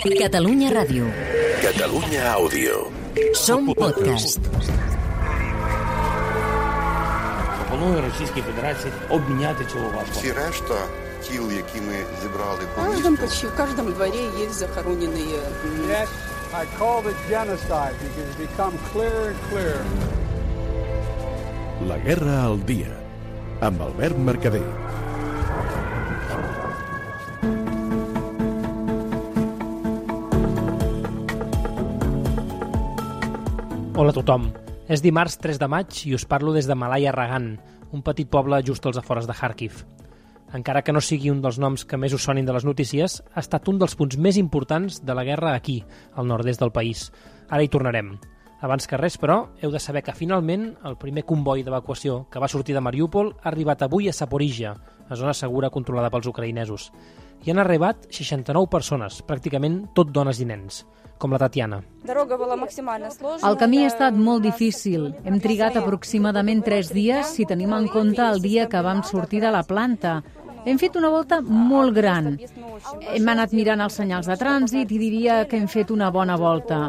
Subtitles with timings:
[0.00, 1.04] Catalunya Ràdio.
[1.60, 2.88] Catalunya Àudio.
[3.36, 4.40] Som podcast.
[7.58, 10.12] Пропоную Російській Федерації обміняти цього важко.
[10.12, 10.74] Всі решта
[11.22, 15.90] тіл, які ми зібрали В по каждом, місту, почти в каждом дворе есть захороненные м,
[15.90, 16.08] Yes,
[16.54, 19.84] I called it genocide because it's become clearer and clearer.
[21.88, 22.92] La guerra al dia.
[23.60, 24.89] Amb Albert Mercader.
[34.00, 34.46] Hola a tothom.
[34.88, 37.50] És dimarts 3 de maig i us parlo des de Malaya Ragan,
[37.92, 39.82] un petit poble just als afores de Kharkiv.
[40.56, 43.42] Encara que no sigui un dels noms que més us sonin de les notícies, ha
[43.44, 45.82] estat un dels punts més importants de la guerra aquí,
[46.16, 47.10] al nord-est del país.
[47.50, 48.14] Ara hi tornarem.
[48.64, 52.48] Abans que res, però, heu de saber que finalment el primer comboi d'evacuació que va
[52.48, 54.72] sortir de Mariúpol ha arribat avui a Saporizhia,
[55.10, 56.88] a zona segura controlada pels ucraïnesos.
[57.44, 60.86] Hi han arribat 69 persones, pràcticament tot dones i nens,
[61.20, 61.82] com la Tatiana.
[62.08, 65.10] El camí ha estat molt difícil.
[65.22, 69.52] Hem trigat aproximadament 3 dies si tenim en compte el dia que vam sortir de
[69.52, 70.22] la planta.
[70.64, 72.34] Hem fet una volta molt gran.
[73.14, 76.80] Hem anat mirant els senyals de trànsit i diria que hem fet una bona volta.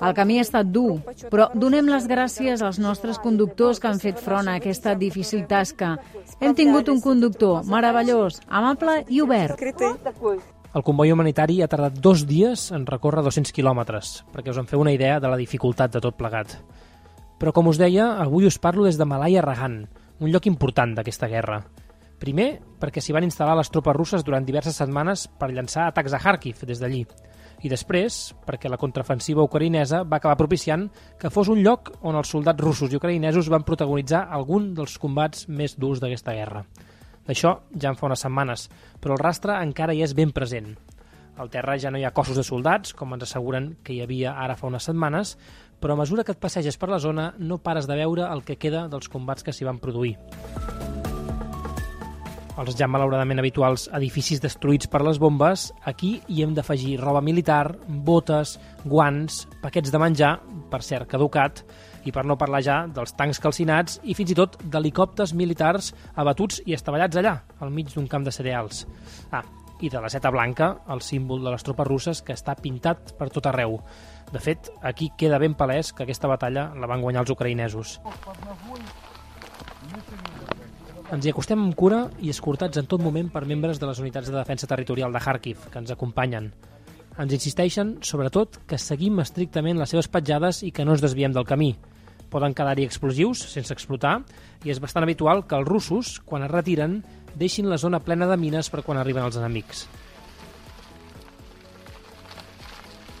[0.00, 0.98] El camí ha estat dur,
[1.32, 5.96] però donem les gràcies als nostres conductors que han fet front a aquesta difícil tasca.
[6.40, 9.56] Hem tingut un conductor meravellós, amable i obert.
[10.76, 14.82] El comboi humanitari ha tardat dos dies en recórrer 200 quilòmetres, perquè us en feu
[14.82, 16.58] una idea de la dificultat de tot plegat.
[17.40, 19.78] Però, com us deia, avui us parlo des de Malaya Ragan,
[20.20, 21.62] un lloc important d'aquesta guerra.
[22.20, 26.20] Primer, perquè s'hi van instal·lar les tropes russes durant diverses setmanes per llançar atacs a
[26.20, 27.00] Kharkiv des d'allí.
[27.64, 30.84] I després, perquè la contraofensiva ucraïnesa va acabar propiciant
[31.18, 35.48] que fos un lloc on els soldats russos i ucraïnesos van protagonitzar algun dels combats
[35.48, 36.66] més durs d'aquesta guerra.
[37.28, 38.70] D'això ja en fa unes setmanes,
[39.02, 40.72] però el rastre encara hi és ben present.
[41.38, 44.32] Al terra ja no hi ha cossos de soldats, com ens asseguren que hi havia
[44.40, 45.36] ara fa unes setmanes,
[45.78, 48.56] però a mesura que et passeges per la zona no pares de veure el que
[48.56, 50.16] queda dels combats que s'hi van produir.
[52.58, 57.76] Els ja malauradament habituals edificis destruïts per les bombes, aquí hi hem d'afegir roba militar,
[57.86, 60.32] botes, guants, paquets de menjar,
[60.72, 61.62] per cert, caducat,
[62.08, 66.62] i per no parlar ja dels tancs calcinats i fins i tot d'helicòpters militars abatuts
[66.64, 68.86] i estavellats allà, al mig d'un camp de cereals.
[69.30, 69.44] Ah,
[69.80, 73.28] i de la seta blanca, el símbol de les tropes russes que està pintat per
[73.34, 73.78] tot arreu.
[74.32, 77.98] De fet, aquí queda ben palès que aquesta batalla la van guanyar els ucraïnesos.
[81.08, 84.28] Ens hi acostem amb cura i escortats en tot moment per membres de les unitats
[84.28, 86.50] de defensa territorial de Kharkiv, que ens acompanyen.
[87.18, 91.48] Ens insisteixen, sobretot, que seguim estrictament les seves petjades i que no ens desviem del
[91.48, 91.72] camí.
[92.28, 94.18] Poden quedar-hi explosius sense explotar
[94.66, 97.00] i és bastant habitual que els russos, quan es retiren,
[97.38, 99.86] deixin la zona plena de mines per quan arriben els enemics.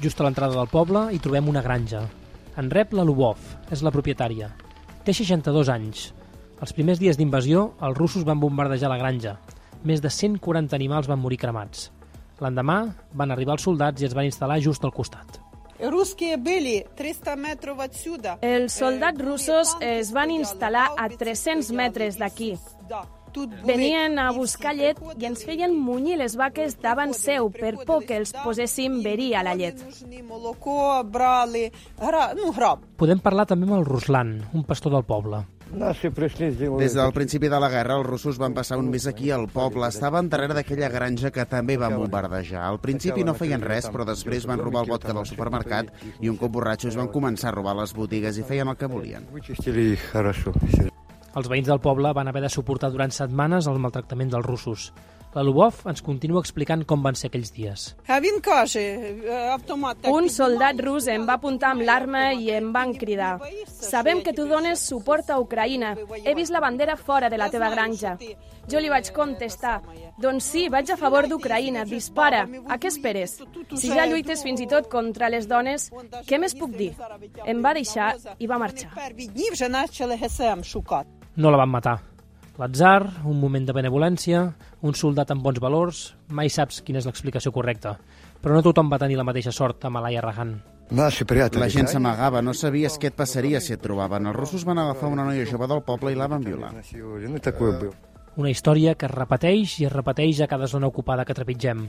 [0.00, 2.06] Just a l'entrada del poble hi trobem una granja.
[2.60, 3.40] En rep la Lubov,
[3.72, 4.48] és la propietària.
[5.04, 6.08] Té 62 anys.
[6.60, 9.38] Els primers dies d'invasió, els russos van bombardejar la granja.
[9.84, 11.88] Més de 140 animals van morir cremats.
[12.40, 12.82] L'endemà
[13.16, 15.40] van arribar els soldats i es van instal·lar just al costat.
[18.44, 22.52] Els soldats russos es van instal·lar a 300 metres d'aquí.
[23.64, 28.18] Venien a buscar llet i ens feien munyir les vaques davant seu per por que
[28.20, 29.78] els poséssim verí a la llet.
[33.00, 35.44] Podem parlar també amb el Ruslan, un pastor del poble.
[35.70, 39.86] Des del principi de la guerra, els russos van passar un mes aquí al poble.
[39.86, 42.64] Estaven darrere d'aquella granja que també van bombardejar.
[42.66, 46.40] Al principi no feien res, però després van robar el vodka del supermercat i un
[46.40, 49.28] cop borratxos van començar a robar les botigues i feien el que volien.
[51.30, 54.90] Els veïns del poble van haver de suportar durant setmanes el maltractament dels russos.
[55.34, 57.84] La Lubov ens continua explicant com van ser aquells dies.
[60.10, 63.36] Un soldat rus em va apuntar amb l'arma i em van cridar.
[63.70, 65.94] Sabem que tu dones suport a Ucraïna.
[66.24, 68.16] He vist la bandera fora de la teva granja.
[68.70, 69.80] Jo li vaig contestar,
[70.18, 73.38] doncs sí, vaig a favor d'Ucraïna, dispara, a què esperes?
[73.74, 75.90] Si ja lluites fins i tot contra les dones,
[76.26, 76.92] què més puc dir?
[77.46, 78.92] Em va deixar i va marxar.
[81.36, 82.00] No la van matar.
[82.60, 84.42] L'atzar, un moment de benevolència,
[84.84, 87.94] un soldat amb bons valors, mai saps quina és l'explicació correcta.
[88.42, 90.50] Però no tothom va tenir la mateixa sort a Malaya Ragan.
[90.90, 94.28] La gent s'amagava, no sabies què et passaria si et trobaven.
[94.28, 96.74] Els russos van agafar una noia jove del poble i la van violar.
[98.36, 101.86] Una història que es repeteix i es repeteix a cada zona ocupada que trepitgem.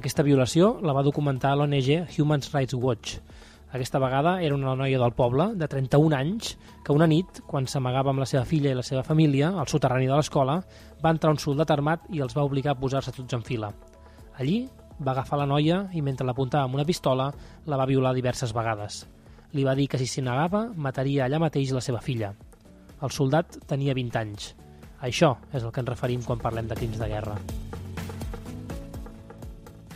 [0.00, 3.18] Aquesta violació la va documentar l'ONG Human Rights Watch.
[3.70, 8.10] Aquesta vegada era una noia del poble, de 31 anys, que una nit, quan s'amagava
[8.10, 10.58] amb la seva filla i la seva família, al soterrani de l'escola,
[10.98, 13.70] va entrar un soldat armat i els va obligar a posar-se tots en fila.
[14.42, 14.64] Allí
[14.98, 17.30] va agafar la noia i mentre l'apuntava amb una pistola
[17.66, 19.04] la va violar diverses vegades.
[19.54, 22.34] Li va dir que si s'hi negava mataria allà mateix la seva filla.
[23.00, 24.54] El soldat tenia 20 anys.
[25.00, 27.38] Això és el que ens referim quan parlem de crims de guerra.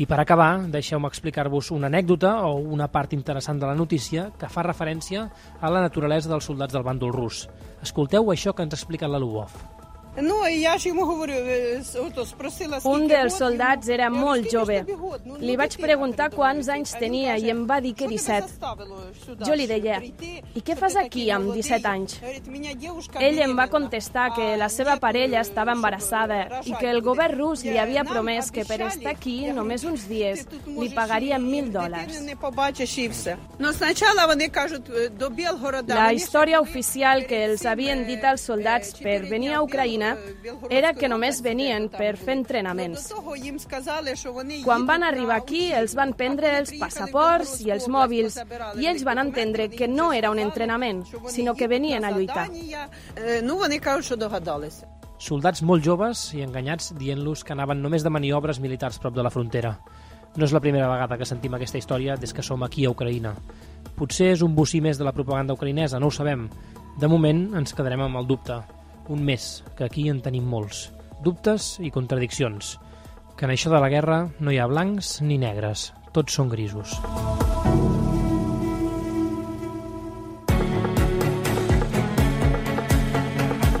[0.00, 4.48] I per acabar, deixeu-me explicar-vos una anècdota o una part interessant de la notícia que
[4.48, 5.26] fa referència
[5.60, 7.42] a la naturalesa dels soldats del bàndol rus.
[7.84, 9.79] Escolteu això que ens ha explicat la Lubov.
[12.84, 14.80] Un dels soldats era molt jove.
[15.38, 18.58] Li vaig preguntar quants anys tenia i em va dir que 17.
[19.46, 22.18] Jo li deia, i què fas aquí amb 17 anys?
[23.20, 27.62] Ell em va contestar que la seva parella estava embarassada i que el govern rus
[27.64, 32.18] li havia promès que per estar aquí només uns dies li pagaria 1.000 dòlars.
[35.94, 39.99] La història oficial que els havien dit als soldats per venir a Ucraïna
[40.70, 43.10] era que només venien per fer entrenaments.
[44.64, 48.38] Quan van arribar aquí, els van prendre els passaports i els mòbils
[48.80, 52.48] i ells van entendre que no era un entrenament, sinó que venien a lluitar.
[55.20, 59.32] Soldats molt joves i enganyats dient-los que anaven només de maniobres militars prop de la
[59.32, 59.74] frontera.
[60.36, 63.34] No és la primera vegada que sentim aquesta història des que som aquí a Ucraïna.
[63.98, 66.46] Potser és un bocí més de la propaganda ucraïnesa, no ho sabem.
[67.00, 68.60] De moment ens quedarem amb el dubte.
[69.08, 70.90] Un més, que aquí en tenim molts.
[71.24, 72.76] Dubtes i contradiccions.
[73.36, 75.90] Que en això de la guerra no hi ha blancs ni negres.
[76.12, 76.98] Tots són grisos.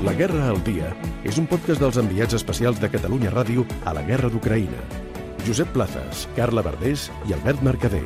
[0.00, 0.94] La Guerra al Dia
[1.28, 4.80] és un podcast dels enviats especials de Catalunya Ràdio a la Guerra d'Ucraïna.
[5.46, 8.04] Josep Plazas, Carla Verdés i Albert Mercader.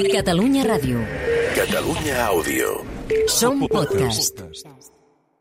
[0.00, 1.04] Catalunya Ràdio.
[1.56, 2.89] Catalunya Àudio.
[3.28, 4.42] Som podcast.